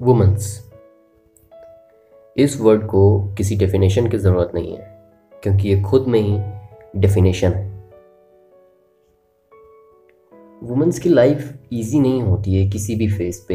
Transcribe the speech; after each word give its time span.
Women's 0.00 0.71
इस 2.36 2.60
word 2.60 2.86
को 2.86 3.34
किसी 3.36 3.56
डेफिनेशन 3.56 4.08
की 4.08 4.18
ज़रूरत 4.18 4.50
नहीं 4.54 4.76
है, 4.76 4.84
क्योंकि 5.42 5.68
ये 5.68 5.80
खुद 5.82 6.04
में 6.08 6.20
ही 6.20 7.00
डेफिनेशन 7.00 7.48
है। 7.48 7.70
वुमेंस 10.62 10.98
की 10.98 11.08
लाइफ 11.08 11.52
इजी 11.72 12.00
नहीं 12.00 12.22
होती 12.22 12.54
है 12.54 12.68
किसी 12.70 12.94
भी 12.94 13.08
फेस 13.08 13.44
पे। 13.48 13.54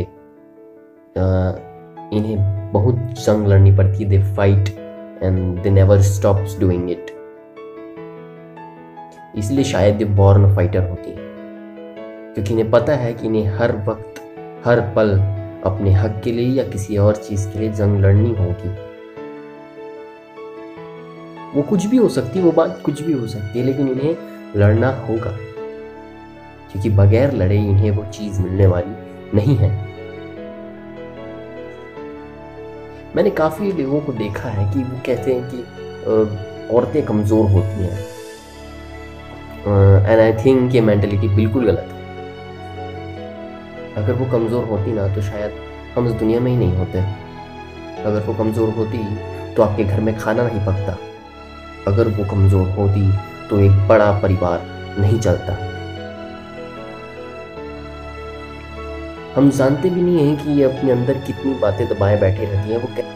इन्हें 2.10 2.72
बहुत 2.74 2.96
जंग 3.18 3.48
लड़नी 3.48 3.72
पड़ती 3.78 4.04
है 4.04 4.10
they 4.10 4.22
fight 4.36 4.70
and 5.24 5.62
they 5.64 5.70
never 5.70 6.02
stops 6.04 6.60
doing 6.60 6.90
it 6.92 7.12
इसलिए 9.38 9.64
शायद 9.64 10.02
ये 10.02 10.06
बॉर्न 10.16 10.56
फाइटर 10.56 10.90
होती 10.90 11.10
है, 11.10 11.18
क्योंकि 12.34 12.54
इन्हें 12.54 12.70
पता 12.72 12.96
है 12.96 13.14
कि 13.14 13.28
इन्हें 13.28 13.48
हर 13.58 13.76
वक्त, 13.88 14.22
हर 14.66 14.82
पल 14.96 15.18
अपने 15.66 15.94
हक 15.94 16.22
के 16.24 16.32
लिए 16.32 16.48
या 16.48 16.64
किसी 16.64 16.98
और 16.98 17.16
चीज़ 17.16 17.48
के 17.50 17.60
लिए 17.60 17.70
जंग 17.72 18.00
लड़नी 18.00 18.34
होगी। 18.34 18.70
वो 21.56 21.62
कुछ 21.62 21.86
भी 21.86 21.98
हो 21.98 22.10
सकती 22.10 22.40
है 22.40 22.46
वो 22.46 22.52
बात 22.52 22.82
कुछ 22.86 23.02
भी 23.02 23.14
हो 23.14 23.28
सकती 23.28 23.60
है, 23.60 23.66
लेकिन 23.66 23.88
इन्हें 23.90 24.16
लड़ना 24.58 24.90
होगा। 25.00 25.32
क्योंकि 26.72 26.90
बगैर 26.90 27.34
लड़े 27.34 27.56
इन्हें 27.56 27.92
वो 27.92 28.04
चीज़ 28.12 28.42
मिलने 28.42 28.68
वाली 28.68 29.36
नहीं 29.36 29.56
है। 29.56 29.70
मैंने 33.16 33.30
काफ़ी 33.30 33.72
लोगों 33.72 34.02
को 34.02 34.14
देखा 34.14 34.50
है 34.50 34.74
कि 34.74 34.80
वो 34.80 35.00
कहते 35.06 35.34
हैं 35.34 35.50
कि 35.52 36.76
औरतें 36.76 37.04
कमज़ोर 37.06 37.50
होती 37.50 37.84
हैं। 37.84 38.06
एंड 40.08 40.20
आई 40.20 40.34
थिंक 40.46 40.76
ये 40.76 40.82
मेंटेलिटी 40.82 41.28
बिल्कुल 41.28 41.66
गलत 41.66 41.88
है। 41.92 41.97
अगर 43.98 44.14
वो 44.14 44.26
कमज़ोर 44.32 44.64
होती 44.66 44.92
ना 44.94 45.08
तो 45.16 45.22
शायद 45.22 45.54
हम 45.96 46.08
इस 46.08 46.14
दुनिया 46.14 46.40
में 46.40 46.52
ही 46.52 46.58
नहीं 46.58 46.76
होते। 46.78 47.00
अगर 48.04 48.22
वो 48.22 48.34
कमज़ोर 48.34 48.70
होती 48.72 48.98
तो 49.56 49.64
आपके 49.64 49.84
घर 49.84 50.00
में 50.00 50.18
खाना 50.18 50.44
नहीं 50.44 50.60
पकता। 50.66 50.98
अगर 51.88 52.08
वो 52.10 52.26
कमज़ोर 52.26 52.68
होती 52.72 53.10
तो 53.50 53.60
एक 53.60 53.88
बड़ा 53.88 54.12
परिवार 54.22 54.62
नहीं 55.00 55.20
चलता। 55.20 55.54
हम 59.36 59.50
जानते 59.52 59.90
भी 59.90 60.02
नहीं 60.02 60.28
हैं 60.28 60.38
कि 60.38 60.52
ये 60.52 60.64
अपने 60.64 60.92
अंदर 60.92 61.18
कितनी 61.26 61.54
बातें 61.54 61.88
दबाए 61.88 62.20
बैठे 62.20 62.46
रहती 62.46 62.72
हैं। 62.72 62.78
वो 62.78 62.88
कह... 62.98 63.16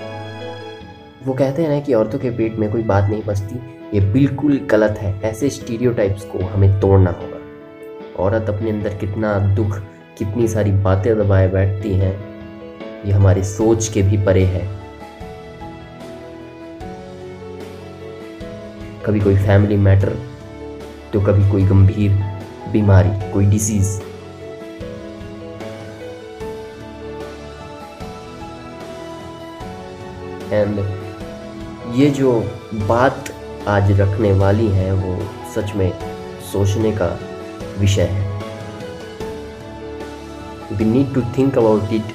वो 1.26 1.34
कहते 1.34 1.62
हैं 1.62 1.70
ना 1.70 1.80
कि 1.80 1.94
औरतों 1.94 2.20
के 2.20 2.30
पेट 2.32 2.56
में 2.56 2.72
कोई 2.72 2.84
बात 2.86 3.10
नहीं 3.10 3.24
बचती 3.24 3.60
ये 3.94 4.00
बिल्कुल 4.14 4.60
गलत 4.72 4.98
है। 4.98 5.20
ऐसे 5.24 5.50
स्टीरियोटाइप्स 5.52 6.26
को 6.26 6.46
हमें 6.46 6.80
तोड़ना 6.82 7.12
होगा। 7.12 7.40
औरत 8.20 8.50
अपने 8.50 8.70
अंदर 8.70 8.98
कितना 8.98 9.38
दुख 9.56 9.82
कितनी 10.18 10.48
सारी 10.48 10.72
बातें 10.84 11.16
दबाए 11.18 11.48
बैठती 11.48 11.94
हैं, 11.94 12.14
ये 13.06 13.12
हमारी 13.12 13.44
सोच 13.44 13.88
के 13.88 14.02
भी 14.02 14.18
परे 14.26 14.44
है। 14.46 14.62
कभी 19.06 19.20
कोई 19.20 19.36
फैमिली 19.38 19.78
मैटर 19.80 20.16
तो 21.14 21.22
कभी 21.22 21.50
कोई 21.52 21.64
गंभीर, 21.66 22.12
बीमारी, 22.72 23.10
कोई 23.32 23.46
डिज़ीज़ 23.46 24.00
एंड 30.54 30.80
ये 31.96 32.10
जो 32.12 32.40
बात 32.88 33.34
आज 33.68 33.92
रखने 34.00 34.32
वाली 34.34 34.68
है, 34.70 34.92
वो 34.94 35.18
सच 35.56 35.76
में 35.76 35.92
सोचने 36.52 36.92
का 36.92 37.18
विषय 37.80 38.02
है। 38.04 38.31
We 40.72 40.86
need 40.86 41.14
to 41.14 41.22
think 41.38 41.58
about 41.58 41.94
it 41.94 42.14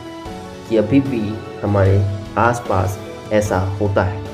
कि 0.68 0.76
अभी 0.76 1.00
भी 1.00 1.20
हमारे 1.62 1.98
आसपास 2.38 2.98
ऐसा 3.32 3.58
होता 3.80 4.02
है। 4.02 4.24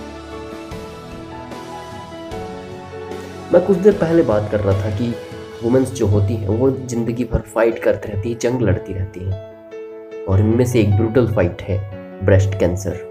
मैं 3.52 3.64
कुछ 3.66 3.76
देर 3.76 3.92
पहले 3.92 4.22
बात 4.22 4.50
कर 4.50 4.60
रहा 4.60 4.82
था 4.82 4.90
कि 4.96 5.14
वुमेंस 5.62 5.92
जो 5.92 6.06
होती 6.06 6.34
हैं, 6.34 6.48
वो 6.48 6.70
ज़िंदगी 6.70 7.24
भर 7.24 7.40
फाइट 7.54 7.78
करती 7.78 8.12
रहती 8.12 8.32
है, 8.32 8.38
जंग 8.38 8.62
लड़ती 8.62 8.92
रहती 8.92 9.20
हैं। 9.20 10.24
और 10.26 10.40
इनमें 10.40 10.64
से 10.64 10.80
एक 10.80 10.94
ब्रूटल 10.96 11.26
फाइट 11.34 11.62
है 11.62 11.78
ब्रेस्ट 12.24 12.58
कैंसर 12.58 13.10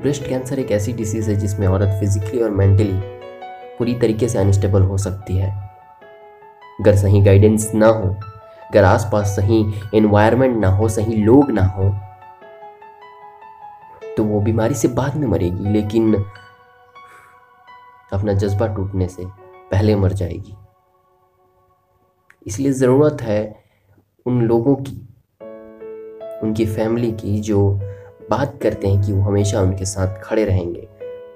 ब्रेस्ट 0.00 0.28
कैंसर 0.28 0.58
एक 0.58 0.70
ऐसी 0.72 0.92
डिसीज़ 0.92 1.30
है 1.30 1.36
जिसमें 1.36 1.66
औरत 1.68 1.96
फिजिकली 2.00 2.40
और 2.42 2.50
मेंटली 2.50 2.92
पूरी 3.78 3.94
तरीके 3.94 4.28
से 4.28 4.38
अनस्टेबल 4.38 4.82
हो 4.82 4.98
सकती 4.98 5.36
है। 5.36 5.50
अगर 6.80 6.96
सही 6.96 7.20
गाइडेंस 7.20 7.70
ना 7.74 7.86
हो 7.86 8.16
अगर 8.72 8.84
आसपास 8.84 9.34
सही 9.36 9.64
एनवायरनमेंट 9.94 10.56
ना 10.56 10.68
हो, 10.68 10.88
सही 10.88 11.16
लोग 11.16 11.50
ना 11.50 11.62
हो 11.66 11.90
तो 14.16 14.24
वो 14.24 14.40
बीमारी 14.40 14.74
से 14.74 14.88
बाद 14.88 15.16
में 15.16 15.26
मरेगी, 15.26 15.72
लेकिन 15.72 16.14
अपना 18.12 18.32
जज्बा 18.32 18.66
टूटने 18.66 19.08
से 19.08 19.24
पहले 19.70 19.94
मर 19.96 20.12
जाएगी। 20.12 20.54
इसलिए 22.46 22.72
ज़रूरत 22.72 23.22
है 23.22 23.40
उन 24.26 24.42
लोगों 24.42 24.74
की, 24.76 24.96
उनकी 26.42 26.66
फैमिली 26.66 27.12
की 27.12 27.38
जो 27.40 27.60
बात 28.30 28.58
करते 28.62 28.88
हैं 28.88 29.02
कि 29.02 29.12
वो 29.12 29.22
हमेशा 29.22 29.60
उनके 29.60 29.84
साथ 29.84 30.20
खड़े 30.22 30.44
रहेंगे। 30.44 30.88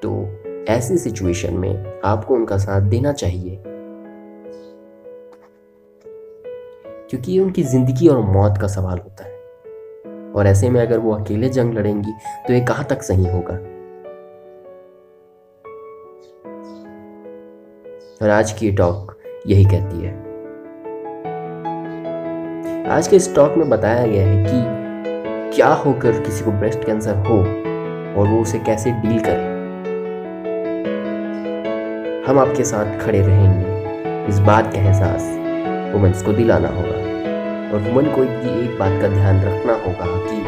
तो 0.02 0.64
ऐसी 0.68 0.98
सिचुएशन 0.98 1.54
में 1.54 2.00
आपको 2.04 2.34
उनका 2.34 2.56
साथ 2.58 2.80
देना 2.90 3.12
चाहिए। 3.12 3.56
क्योंकि 7.10 7.32
ये 7.32 7.38
उनकी 7.38 7.62
ज़िंदगी 7.62 8.08
और 8.08 8.20
मौत 8.20 8.58
का 8.60 8.66
सवाल 8.66 8.98
होता 8.98 9.24
है। 9.24 9.34
और 10.32 10.46
ऐसे 10.46 10.70
में 10.70 10.80
अगर 10.80 10.98
वो 10.98 11.12
अकेले 11.14 11.48
जंग 11.48 11.74
लड़ेंगी 11.74 12.12
तो 12.46 12.52
ये 12.52 12.60
कहाँ 12.60 12.84
तक 12.84 13.02
सही 13.02 13.26
होगा? 13.26 13.54
और 18.22 18.30
आज 18.30 18.52
की 18.52 18.70
टॉक 18.72 19.16
यही 19.46 19.64
कहती 19.64 20.06
है। 20.06 20.14
आज 22.90 23.08
के 23.08 23.16
इस 23.16 23.34
टॉक 23.34 23.54
में 23.56 23.68
बताया 23.70 24.06
गया 24.06 24.26
है 24.26 24.44
कि 24.44 25.56
क्या 25.56 25.68
होकर 25.74 26.20
किसी 26.20 26.44
को 26.44 26.50
ब्रेस्ट 26.50 26.84
कैंसर 26.84 27.16
हो 27.28 27.38
और 28.20 28.28
वो 28.28 28.40
उसे 28.42 28.58
कैसे 28.58 28.90
डील 28.92 29.18
करे। 29.20 29.54
हम 32.28 32.38
आपके 32.38 32.64
साथ 32.64 32.98
खड़े 33.00 33.20
रहेंगे। 33.20 34.28
इस 34.28 34.38
बात 34.38 34.72
का 34.72 34.80
एहसास 34.80 35.34
वुमेंस 35.92 36.22
को 36.22 36.32
दिलाना 36.32 36.68
होगा। 36.70 37.04
और 37.66 37.80
वुमेन 37.82 38.10
को 38.14 38.20
भी 38.22 38.50
एक 38.64 38.78
बात 38.78 39.00
का 39.02 39.08
ध्यान 39.08 39.40
रखना 39.42 39.72
होगा 39.84 40.06
कि 40.26 40.38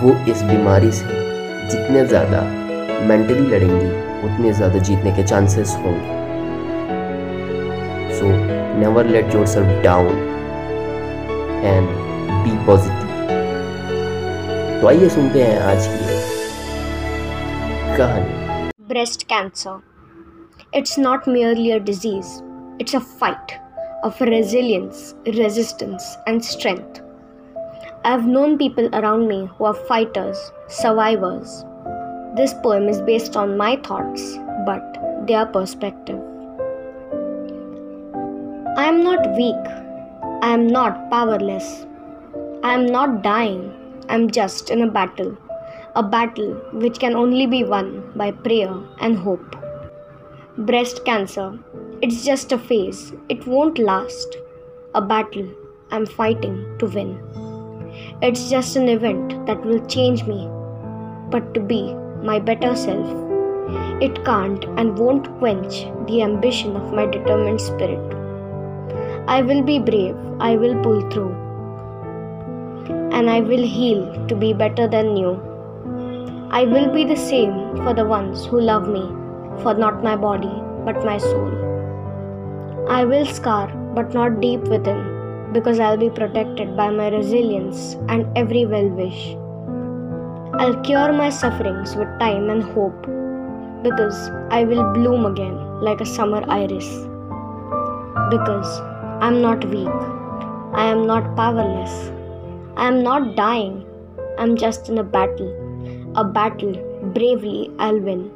वो 0.00 0.14
इस 0.32 0.42
बीमारी 0.42 0.90
से 0.92 1.18
जितने 1.70 2.04
ज़्यादा 2.06 2.40
मेंटली 3.06 3.46
लड़ेंगी, 3.46 3.90
उतने 4.26 4.52
ज़्यादा 4.52 4.78
जीतने 4.80 5.12
के 5.16 5.22
चांसेस 5.24 5.74
होंगे। 5.76 6.18
So 8.14 8.26
never 8.78 9.06
let 9.06 9.34
yourself 9.46 9.82
down 9.84 10.08
and 11.64 11.88
be 12.44 12.56
positive 12.66 13.08
तो 14.80 14.86
आइए 14.88 15.08
सुनते 15.08 15.42
हैं 15.42 15.60
आज 15.62 15.86
की 15.86 16.18
कहानी। 17.96 18.70
Breast 18.88 19.22
cancer 19.22 19.80
it's 20.74 20.98
not 20.98 21.28
merely 21.28 21.70
a 21.70 21.78
disease 21.80 22.28
it's 22.80 22.96
a 22.96 22.98
fight 22.98 23.52
of 24.02 24.20
resilience, 24.20 25.14
resistance, 25.26 26.16
and 26.26 26.44
strength. 26.44 27.02
I 28.04 28.10
have 28.10 28.26
known 28.26 28.56
people 28.56 28.88
around 28.94 29.28
me 29.28 29.48
who 29.56 29.64
are 29.64 29.74
fighters, 29.74 30.52
survivors. 30.68 31.64
This 32.34 32.54
poem 32.62 32.88
is 32.88 33.00
based 33.02 33.36
on 33.36 33.56
my 33.58 33.76
thoughts, 33.76 34.38
but 34.64 35.26
their 35.26 35.44
perspective. 35.44 36.18
I 38.76 38.84
am 38.84 39.02
not 39.02 39.36
weak. 39.36 39.66
I 40.42 40.54
am 40.54 40.66
not 40.66 41.10
powerless. 41.10 41.84
I 42.62 42.72
am 42.72 42.86
not 42.86 43.22
dying. 43.22 43.74
I 44.08 44.14
am 44.14 44.30
just 44.30 44.70
in 44.70 44.82
a 44.82 44.90
battle. 44.90 45.36
A 45.96 46.02
battle 46.02 46.54
which 46.72 46.98
can 46.98 47.14
only 47.14 47.46
be 47.46 47.64
won 47.64 48.12
by 48.16 48.30
prayer 48.30 48.72
and 49.00 49.18
hope. 49.18 49.56
Breast 50.56 51.04
cancer 51.04 51.58
it's 52.02 52.24
just 52.24 52.50
a 52.52 52.58
phase, 52.58 53.12
it 53.28 53.46
won't 53.46 53.78
last. 53.78 54.38
A 54.94 55.02
battle 55.02 55.48
I'm 55.90 56.06
fighting 56.06 56.76
to 56.78 56.86
win. 56.86 57.20
It's 58.22 58.48
just 58.48 58.76
an 58.76 58.88
event 58.88 59.46
that 59.46 59.62
will 59.64 59.84
change 59.86 60.24
me, 60.24 60.48
but 61.30 61.52
to 61.52 61.60
be 61.60 61.94
my 62.22 62.38
better 62.38 62.74
self 62.74 63.06
It 64.00 64.24
can't 64.24 64.64
and 64.78 64.98
won't 64.98 65.28
quench 65.38 65.84
the 66.06 66.22
ambition 66.22 66.74
of 66.74 66.92
my 66.94 67.06
determined 67.06 67.60
spirit. 67.60 68.16
I 69.28 69.42
will 69.42 69.62
be 69.62 69.78
brave, 69.78 70.16
I 70.40 70.56
will 70.56 70.82
pull 70.82 71.02
through, 71.10 71.34
and 73.12 73.28
I 73.28 73.40
will 73.40 73.62
heal 73.62 74.26
to 74.26 74.34
be 74.34 74.54
better 74.54 74.88
than 74.88 75.12
new. 75.12 75.34
I 76.50 76.64
will 76.64 76.90
be 76.92 77.04
the 77.04 77.16
same 77.16 77.76
for 77.84 77.92
the 77.92 78.06
ones 78.06 78.46
who 78.46 78.60
love 78.60 78.88
me, 78.88 79.06
for 79.62 79.74
not 79.74 80.02
my 80.02 80.16
body, 80.16 80.62
but 80.84 81.04
my 81.04 81.18
soul. 81.18 81.69
I 82.92 83.04
will 83.04 83.24
scar, 83.24 83.68
but 83.94 84.12
not 84.12 84.40
deep 84.40 84.62
within, 84.62 85.52
because 85.52 85.78
I'll 85.78 85.96
be 85.96 86.10
protected 86.10 86.76
by 86.76 86.90
my 86.90 87.08
resilience 87.08 87.94
and 88.08 88.26
every 88.36 88.66
well 88.66 88.88
wish. 88.88 89.36
I'll 90.60 90.80
cure 90.80 91.12
my 91.12 91.30
sufferings 91.30 91.94
with 91.94 92.08
time 92.18 92.50
and 92.50 92.64
hope, 92.64 93.06
because 93.84 94.18
I 94.50 94.64
will 94.64 94.82
bloom 94.92 95.24
again 95.24 95.54
like 95.80 96.00
a 96.00 96.04
summer 96.04 96.42
iris. 96.50 96.88
Because 98.28 98.80
I'm 99.22 99.40
not 99.40 99.64
weak, 99.66 100.02
I 100.74 100.86
am 100.86 101.06
not 101.06 101.36
powerless, 101.36 102.10
I 102.76 102.88
am 102.88 103.04
not 103.04 103.36
dying, 103.36 103.86
I'm 104.36 104.56
just 104.56 104.88
in 104.88 104.98
a 104.98 105.04
battle. 105.04 105.54
A 106.16 106.24
battle 106.24 106.74
bravely 107.14 107.70
I'll 107.78 108.00
win. 108.00 108.32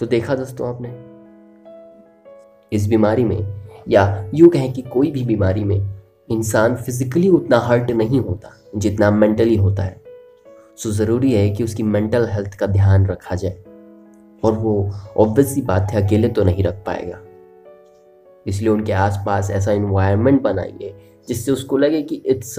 तो 0.00 0.06
देखा 0.06 0.34
दोस्तों 0.34 0.68
आपने? 0.68 0.88
इस 2.72 2.88
बीमारी 2.88 3.24
में, 3.24 3.64
या 3.88 4.30
यूँ 4.34 4.48
कहें 4.48 4.72
कि 4.72 4.82
कोई 4.82 5.10
भी 5.10 5.24
बीमारी 5.24 5.64
में, 5.64 5.90
इंसान 6.28 6.76
फिजिकली 6.76 7.28
उतना 7.28 7.58
हर्ट 7.58 7.90
नहीं 7.90 8.20
होता, 8.20 8.52
जितना 8.76 9.10
मेंटली 9.10 9.56
होता 9.56 9.82
है। 9.82 10.00
सो 10.76 10.90
ज़रूरी 10.90 11.32
है 11.32 11.50
कि 11.50 11.64
उसकी 11.64 11.82
मेंटल 11.82 12.26
हेल्थ 12.26 12.54
का 12.54 12.66
ध्यान 12.66 13.06
रखा 13.06 13.34
जाए, 13.34 13.62
और 14.42 14.52
वो 14.52 14.90
ऑब्वियस 15.16 15.54
सी 15.54 15.62
बात 15.62 15.90
है, 15.90 16.06
अकेले 16.06 16.28
तो 16.28 16.44
नहीं 16.44 16.64
रख 16.64 16.82
पाएगा। 16.86 17.20
इसलिए 18.46 18.70
उनके 18.70 18.92
आसपास 18.92 19.50
ऐसा 19.50 19.72
इन्वायरमेंट 19.72 20.42
बनाइए, 20.42 20.94
जिससे 21.28 21.52
उसको 21.52 21.78
लगे 21.78 22.02
कि 22.02 22.22
it's 22.26 22.56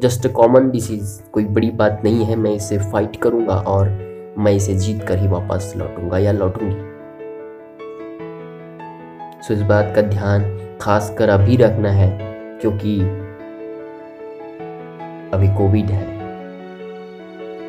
just 0.00 0.26
a 0.26 0.32
common 0.32 0.70
disease 0.70 1.20
कोई 1.32 1.44
बड़ी 1.44 1.70
बात 1.70 2.00
नहीं 2.04 2.24
है, 2.24 2.36
मैं 2.36 2.54
इसे 2.54 2.78
फाइट 2.78 3.16
करूँगा 3.16 3.54
और 3.56 4.13
मैं 4.38 4.52
इसे 4.52 4.74
जीत 4.74 5.02
कर 5.02 5.18
ही 5.18 5.26
वापस 5.26 5.72
लौटूँगा 5.76 6.18
या 6.18 6.32
लौटूँगी। 6.32 6.74
सो 9.42 9.54
इस 9.54 9.60
बात 9.62 9.92
का 9.96 10.02
ध्यान 10.02 10.44
खास 10.80 11.14
कर 11.18 11.28
अभी 11.28 11.56
रखना 11.56 11.90
है, 11.90 12.08
क्योंकि 12.60 13.00
अभी 15.36 15.48
कोविड 15.48 15.90
है। 15.90 16.02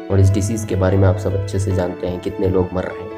और 0.07 0.19
इस 0.19 0.29
डिसीज 0.29 0.65
के 0.65 0.75
बारे 0.75 0.97
में 0.97 1.07
आप 1.07 1.17
सब 1.17 1.35
अच्छे 1.35 1.59
से 1.59 1.71
जानते 1.71 2.07
हैं 2.07 2.19
कितने 2.19 2.47
लोग 2.47 2.73
मर 2.73 2.83
रहे 2.83 3.03
हैं। 3.03 3.13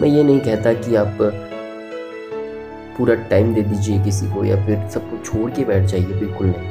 मैं 0.00 0.08
ये 0.08 0.22
नहीं 0.22 0.40
कहता 0.40 0.72
कि 0.72 0.94
आप 0.94 1.18
पूरा 2.98 3.14
टाइम 3.30 3.54
दे 3.54 3.62
दीजिए 3.62 4.02
किसी 4.04 4.30
को 4.30 4.44
या 4.44 4.64
फिर 4.66 4.88
सबको 4.88 5.24
छोड़ 5.24 5.50
के 5.50 5.64
बैठ 5.64 5.82
जाइए, 5.82 6.06
बिल्कुल 6.06 6.46
नहीं। 6.46 6.70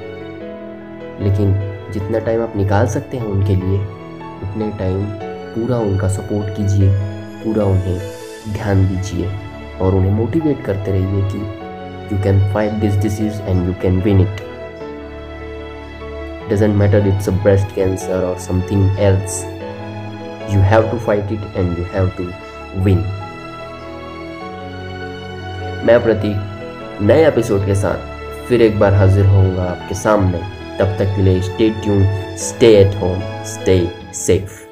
लेकिन 1.19 1.53
जितना 1.94 2.19
टाइम 2.19 2.41
आप 2.41 2.56
निकाल 2.57 2.88
सकते 2.88 3.18
हैं 3.18 3.25
उनके 3.25 3.56
लिए 3.56 4.05
उतने 4.45 4.69
टाइम 4.80 5.03
पूरा 5.56 5.77
उनका 5.89 6.07
सपोर्ट 6.15 6.56
कीजिए, 6.57 6.89
पूरा 7.44 7.65
उन्हें 7.65 8.00
ध्यान 8.53 8.88
दीजिए 8.88 9.30
और 9.81 9.95
उन्हें 9.95 10.12
मोटिवेट 10.13 10.65
करते 10.65 10.92
रहिए 10.92 11.30
कि 11.31 11.39
you 12.12 12.24
can 12.24 12.39
fight 12.53 12.71
this 12.81 12.97
disease 13.03 13.42
and 13.42 13.68
you 13.68 13.74
can 13.81 14.01
win 14.01 14.21
it 14.21 14.44
doesn't 16.50 16.75
matter 16.80 17.00
it's 17.12 17.27
a 17.27 17.31
breast 17.45 17.71
cancer 17.75 18.18
or 18.25 18.33
something 18.39 18.81
else, 19.06 19.38
you 20.51 20.59
have 20.71 20.83
to 20.92 21.00
fight 21.06 21.31
it 21.36 21.57
and 21.62 21.80
you 21.80 21.86
have 21.94 22.12
to 22.18 22.25
win. 22.88 23.01
मैं 25.88 25.97
प्रतीक, 26.03 27.01
नए 27.01 27.27
एपिसोड 27.27 27.65
के 27.65 27.75
साथ 27.75 28.47
फिर 28.47 28.62
एक 28.62 28.80
बार 28.80 28.94
हाजिर 28.94 29.25
होऊँगा 29.25 29.63
आपके 29.71 29.95
सामने। 29.95 30.42
तब 30.80 30.95
तक 31.00 31.15
के 31.15 31.21
लिए 31.21 31.42
stay 31.42 31.69
tune 31.83 32.06
stay 32.47 32.74
at 32.81 33.01
home 33.01 33.21
stay 33.53 33.80
safe. 34.15 34.64